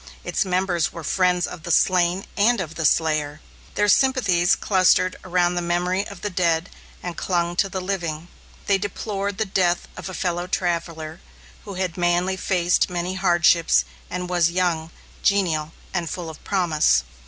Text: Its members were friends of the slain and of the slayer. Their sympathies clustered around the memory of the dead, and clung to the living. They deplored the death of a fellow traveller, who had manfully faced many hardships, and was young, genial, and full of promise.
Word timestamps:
Its 0.23 0.43
members 0.43 0.91
were 0.91 1.03
friends 1.03 1.45
of 1.45 1.61
the 1.61 1.69
slain 1.69 2.25
and 2.35 2.59
of 2.59 2.73
the 2.73 2.85
slayer. 2.85 3.39
Their 3.75 3.87
sympathies 3.87 4.55
clustered 4.55 5.15
around 5.23 5.53
the 5.53 5.61
memory 5.61 6.07
of 6.07 6.21
the 6.21 6.31
dead, 6.31 6.71
and 7.03 7.15
clung 7.15 7.55
to 7.57 7.69
the 7.69 7.79
living. 7.81 8.27
They 8.65 8.79
deplored 8.79 9.37
the 9.37 9.45
death 9.45 9.87
of 9.95 10.09
a 10.09 10.15
fellow 10.15 10.47
traveller, 10.47 11.19
who 11.65 11.75
had 11.75 11.97
manfully 11.97 12.37
faced 12.37 12.89
many 12.89 13.13
hardships, 13.13 13.85
and 14.09 14.27
was 14.27 14.49
young, 14.49 14.89
genial, 15.21 15.71
and 15.93 16.09
full 16.09 16.31
of 16.31 16.43
promise. 16.43 17.03